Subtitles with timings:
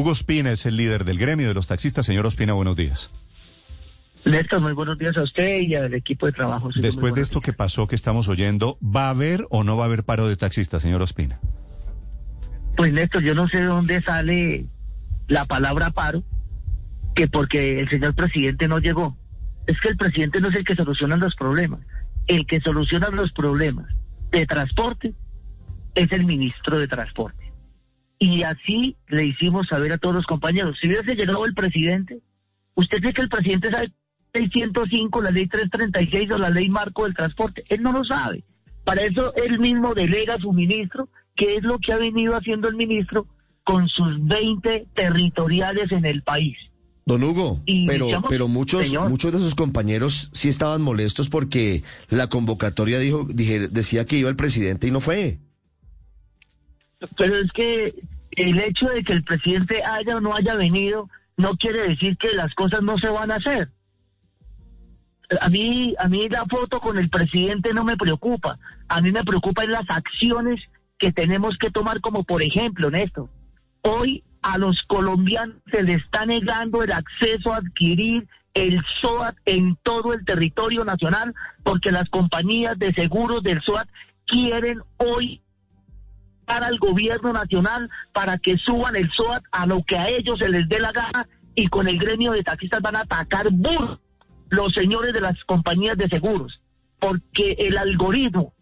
[0.00, 2.06] Hugo Ospina es el líder del gremio de los taxistas.
[2.06, 3.10] Señor Ospina, buenos días.
[4.24, 6.70] Néstor, muy buenos días a usted y al equipo de trabajo.
[6.74, 9.86] Después de esto que pasó, que estamos oyendo, ¿va a haber o no va a
[9.88, 11.38] haber paro de taxistas, señor Ospina?
[12.78, 14.64] Pues Néstor, yo no sé de dónde sale
[15.28, 16.24] la palabra paro,
[17.14, 19.18] que porque el señor presidente no llegó.
[19.66, 21.80] Es que el presidente no es el que soluciona los problemas.
[22.26, 23.94] El que soluciona los problemas
[24.32, 25.12] de transporte
[25.94, 27.39] es el ministro de Transporte.
[28.22, 30.76] Y así le hicimos saber a todos los compañeros.
[30.80, 32.20] Si hubiese llegado el presidente,
[32.74, 33.92] ¿usted cree que el presidente sabe
[34.34, 37.64] 605, la ley 336 o la ley marco del transporte?
[37.70, 38.44] Él no lo sabe.
[38.84, 42.68] Para eso él mismo delega a su ministro, que es lo que ha venido haciendo
[42.68, 43.26] el ministro
[43.64, 46.56] con sus 20 territoriales en el país.
[47.06, 52.98] Don Hugo, pero, pero muchos, muchos de sus compañeros sí estaban molestos porque la convocatoria
[52.98, 55.38] dijo, dije, decía que iba el presidente y no fue.
[57.16, 57.94] Pero es que
[58.32, 62.34] el hecho de que el presidente haya o no haya venido no quiere decir que
[62.36, 63.70] las cosas no se van a hacer.
[65.40, 68.58] A mí, a mí la foto con el presidente no me preocupa.
[68.88, 70.60] A mí me preocupan las acciones
[70.98, 73.30] que tenemos que tomar, como por ejemplo, Néstor,
[73.82, 79.76] hoy a los colombianos se les está negando el acceso a adquirir el SOAT en
[79.82, 83.88] todo el territorio nacional porque las compañías de seguros del SOAT
[84.26, 85.40] quieren hoy
[86.58, 90.68] al gobierno nacional para que suban el SOAT a lo que a ellos se les
[90.68, 94.00] dé la gana y con el gremio de taxistas van a atacar burro
[94.48, 96.60] los señores de las compañías de seguros,
[96.98, 98.52] porque el algoritmo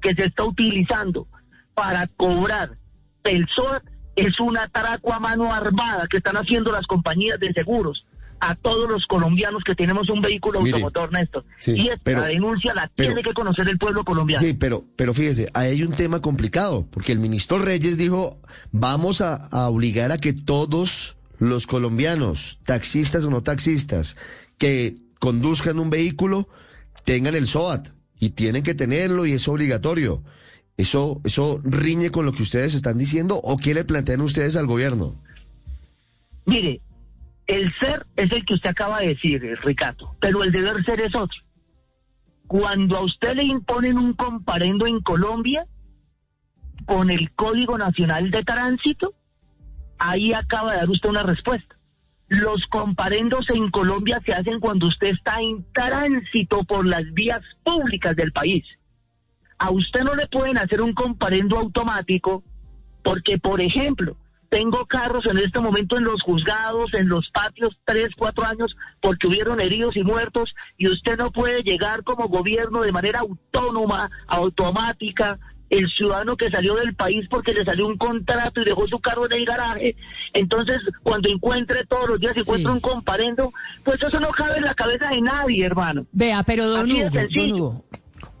[0.00, 1.26] que se está utilizando
[1.74, 2.78] para cobrar
[3.24, 3.84] el SOAT
[4.16, 8.04] es una atraco a mano armada que están haciendo las compañías de seguros
[8.40, 11.44] a todos los colombianos que tenemos un vehículo automotor, Néstor.
[11.66, 14.44] y esta denuncia la tiene que conocer el pueblo colombiano.
[14.44, 18.38] Sí, pero, pero fíjese, ahí hay un tema complicado, porque el ministro Reyes dijo,
[18.70, 24.16] vamos a, a obligar a que todos los colombianos, taxistas o no taxistas,
[24.56, 26.48] que conduzcan un vehículo,
[27.04, 30.22] tengan el SOAT, y tienen que tenerlo y es obligatorio.
[30.76, 34.66] ¿Eso, ¿Eso riñe con lo que ustedes están diciendo o qué le plantean ustedes al
[34.66, 35.20] gobierno?
[36.44, 36.80] Mire,
[37.48, 41.14] el ser es el que usted acaba de decir, Ricardo, pero el deber ser es
[41.14, 41.40] otro.
[42.46, 45.66] Cuando a usted le imponen un comparendo en Colombia
[46.86, 49.14] con el Código Nacional de Tránsito,
[49.98, 51.76] ahí acaba de dar usted una respuesta.
[52.28, 58.14] Los comparendos en Colombia se hacen cuando usted está en tránsito por las vías públicas
[58.14, 58.64] del país.
[59.58, 62.44] A usted no le pueden hacer un comparendo automático
[63.02, 68.08] porque, por ejemplo, tengo carros en este momento en los juzgados, en los patios, tres,
[68.16, 72.92] cuatro años, porque hubieron heridos y muertos, y usted no puede llegar como gobierno de
[72.92, 75.38] manera autónoma, automática,
[75.70, 79.26] el ciudadano que salió del país porque le salió un contrato y dejó su carro
[79.26, 79.96] en el garaje,
[80.32, 83.52] entonces cuando encuentre todos los días, si encuentra un comparendo,
[83.84, 86.06] pues eso no cabe en la cabeza de nadie, hermano.
[86.12, 87.84] Vea, pero don Hugo,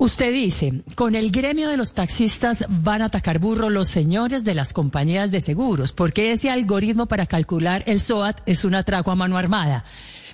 [0.00, 4.54] Usted dice, con el gremio de los taxistas van a atacar burro los señores de
[4.54, 9.16] las compañías de seguros, porque ese algoritmo para calcular el SOAT es un atraco a
[9.16, 9.84] mano armada.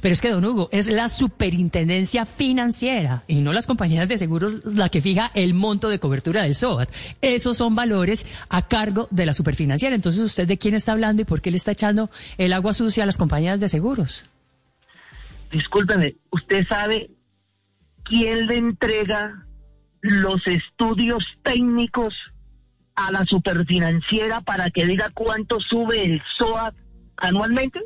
[0.03, 4.63] Pero es que, don Hugo, es la superintendencia financiera y no las compañías de seguros
[4.67, 6.91] la que fija el monto de cobertura del SOAT.
[7.23, 9.95] Esos son valores a cargo de la superfinanciera.
[9.95, 13.05] Entonces, ¿usted de quién está hablando y por qué le está echando el agua sucia
[13.05, 14.27] a las compañías de seguros?
[15.51, 17.11] Discúlpeme, ¿usted sabe
[18.03, 19.44] quién le entrega
[20.05, 22.13] los estudios técnicos
[22.95, 26.75] a la superfinanciera para que diga cuánto sube el SOAT
[27.17, 27.81] anualmente?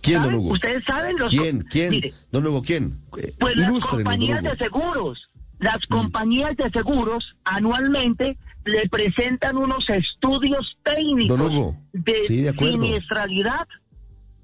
[0.00, 0.52] ¿Quién, don Hugo?
[0.52, 1.32] Ustedes saben los...
[1.32, 1.62] ¿Quién?
[1.62, 2.14] ¿Quién?
[2.30, 3.00] don Hugo, ¿quién?
[3.18, 5.28] Eh, pues las compañías de seguros.
[5.58, 5.92] Las mm.
[5.92, 13.66] compañías de seguros anualmente le presentan unos estudios técnicos de, de siniestralidad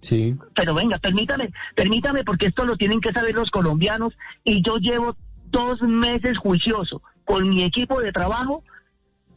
[0.00, 0.36] Sí.
[0.54, 4.14] Pero venga, permítame, permítame, porque esto lo tienen que saber los colombianos
[4.44, 5.16] y yo llevo
[5.47, 8.62] dos meses juicioso con mi equipo de trabajo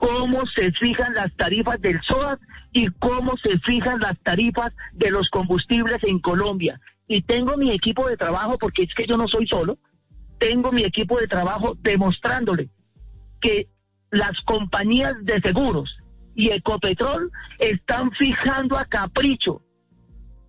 [0.02, 2.40] cómo se fijan las tarifas del SOAT
[2.74, 6.82] y cómo se fijan las tarifas de los combustibles en Colombia.
[7.08, 9.78] Y tengo mi equipo de trabajo, porque es que yo no soy solo,
[10.40, 12.70] tengo mi equipo de trabajo demostrándole
[13.42, 13.70] que
[14.10, 15.96] las compañías de seguros
[16.36, 19.62] y Ecopetrol están fijando a capricho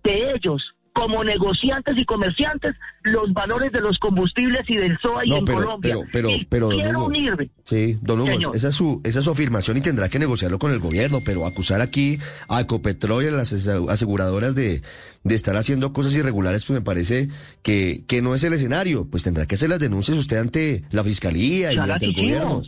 [0.03, 0.61] de ellos
[0.93, 5.95] como negociantes y comerciantes los valores de los combustibles y del SOA y en Colombia.
[6.11, 7.49] Pero, pero, quiero unirme.
[7.65, 10.71] Sí, don Hugo, esa es, su, esa es su afirmación y tendrá que negociarlo con
[10.71, 14.83] el gobierno, pero acusar aquí a Ecopetrol y a las aseguradoras de,
[15.23, 17.29] de estar haciendo cosas irregulares, pues me parece
[17.63, 19.07] que, que no es el escenario.
[19.09, 22.61] Pues tendrá que hacer las denuncias usted ante la fiscalía y ante el gobierno.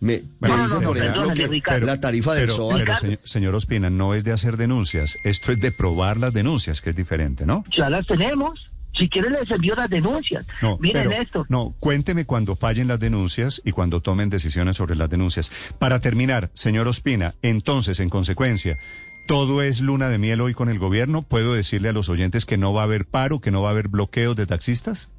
[0.00, 1.86] Me, Bueno, me no, dicen, no, por ejemplo, que Ricardo.
[1.86, 2.76] la tarifa del Pero, SOA...
[2.76, 6.80] pero, señor, señor Ospina, no es de hacer denuncias, esto es de probar las denuncias,
[6.82, 7.64] que es diferente, ¿no?
[7.76, 8.60] Ya las tenemos.
[8.98, 10.46] Si quieren les envío las denuncias.
[10.62, 11.46] No, Miren pero- esto.
[11.50, 15.52] No, cuénteme cuando fallen las denuncias y cuando tomen decisiones sobre las denuncias.
[15.78, 18.78] Para terminar, señor Ospina, entonces, en consecuencia,
[19.26, 21.22] ¿todo es luna de miel hoy con el gobierno?
[21.22, 23.72] ¿Puedo decirle a los oyentes que no va a haber paro, que no va a
[23.72, 25.10] haber bloqueos de taxistas?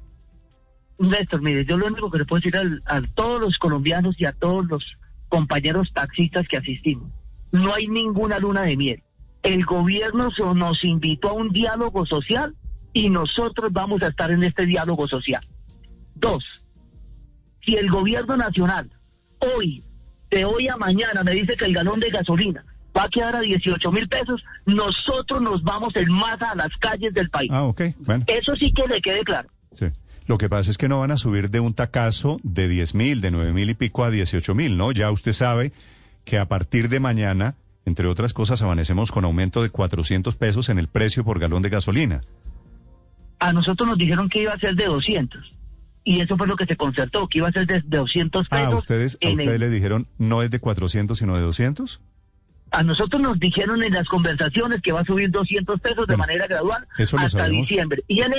[0.98, 4.24] Néstor, mire, yo lo único que le puedo decir al- a todos los colombianos y
[4.24, 4.84] a todos los
[5.28, 7.08] compañeros taxistas que asistimos,
[7.52, 9.02] no hay ninguna luna de miel.
[9.42, 12.54] El gobierno nos invitó a un diálogo social
[12.92, 15.46] y nosotros vamos a estar en este diálogo social.
[16.14, 16.42] Dos,
[17.64, 18.90] si el gobierno nacional
[19.38, 19.84] hoy,
[20.30, 22.64] de hoy a mañana, me dice que el galón de gasolina
[22.96, 27.14] va a quedar a 18 mil pesos, nosotros nos vamos en masa a las calles
[27.14, 27.50] del país.
[27.52, 28.24] Ah, ok, bueno.
[28.26, 29.48] Eso sí que le quede claro.
[29.74, 29.86] Sí.
[30.28, 33.20] Lo que pasa es que no van a subir de un tacazo de 10 mil,
[33.20, 34.92] de 9 mil y pico a 18 mil, ¿no?
[34.92, 35.72] Ya usted sabe
[36.24, 37.54] que a partir de mañana,
[37.86, 41.70] entre otras cosas, amanecemos con aumento de 400 pesos en el precio por galón de
[41.70, 42.20] gasolina.
[43.40, 45.54] a nosotros nos dijeron que iba a ser de 200.
[46.04, 48.66] Y eso fue lo que se concertó, que iba a ser de, de 200 pesos.
[48.66, 52.00] Ah, ustedes, a ustedes el- le dijeron no es de 400, sino de 200.
[52.70, 56.46] a nosotros nos dijeron en las conversaciones que va a subir 200 pesos de manera
[56.46, 56.86] gradual
[57.26, 58.02] hasta diciembre.
[58.08, 58.32] Y en.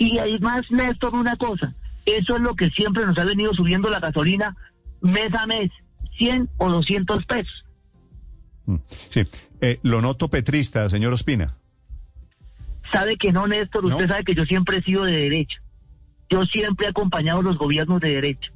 [0.00, 1.74] Y además, Néstor, una cosa.
[2.06, 4.56] Eso es lo que siempre nos ha venido subiendo la gasolina
[5.02, 5.70] mes a mes.
[6.18, 7.64] 100 o 200 pesos.
[8.64, 8.76] Mm,
[9.10, 9.22] Sí.
[9.60, 11.54] Eh, lo noto petrista, señor Ospina.
[12.92, 13.96] Sabe que no, Néstor, No.
[13.96, 15.58] usted sabe que yo siempre he sido de derecha.
[16.30, 18.50] Yo siempre he acompañado los gobiernos de derecha.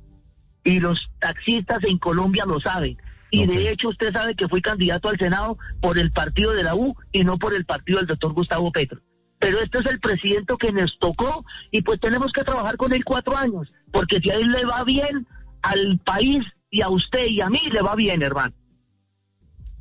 [0.64, 2.96] Y los taxistas en Colombia lo saben.
[3.30, 6.74] Y de hecho usted sabe que fui candidato al Senado por el partido de la
[6.74, 9.00] U y no por el partido del doctor Gustavo Petro.
[9.44, 13.04] Pero este es el presidente que nos tocó y pues tenemos que trabajar con él
[13.04, 13.70] cuatro años.
[13.92, 15.26] Porque si a él le va bien,
[15.60, 18.54] al país y a usted y a mí le va bien, hermano.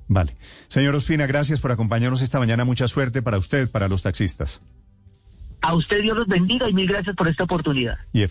[0.10, 0.36] Vale.
[0.68, 2.66] Señor Ospina, gracias por acompañarnos esta mañana.
[2.66, 4.62] Mucha suerte para usted, para los taxistas.
[5.62, 7.98] A usted Dios los bendiga y mil gracias por esta oportunidad.
[8.12, 8.24] Y